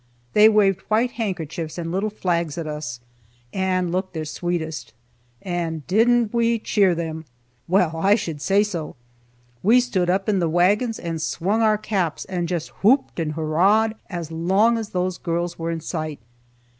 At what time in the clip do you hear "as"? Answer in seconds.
14.09-14.31, 14.79-14.89